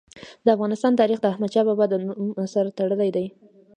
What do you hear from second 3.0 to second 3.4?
دی.